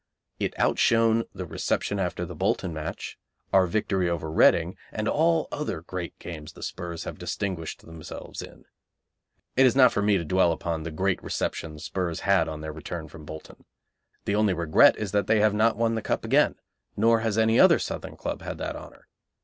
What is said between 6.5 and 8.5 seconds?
the 'Spurs have distinguished themselves